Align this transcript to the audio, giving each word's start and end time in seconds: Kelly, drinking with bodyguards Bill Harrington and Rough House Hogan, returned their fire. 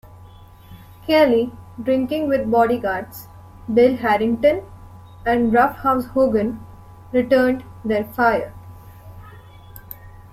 Kelly, 1.05 1.51
drinking 1.83 2.27
with 2.27 2.49
bodyguards 2.49 3.27
Bill 3.71 3.95
Harrington 3.97 4.63
and 5.27 5.53
Rough 5.53 5.75
House 5.77 6.05
Hogan, 6.07 6.59
returned 7.11 7.63
their 7.85 8.05
fire. 8.05 8.51